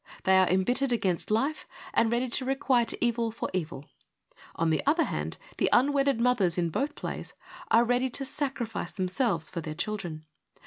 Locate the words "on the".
4.55-4.81